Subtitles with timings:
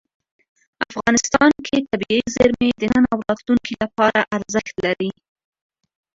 [0.85, 5.11] افغانستان کې طبیعي زیرمې د نن او راتلونکي لپاره ارزښت لري.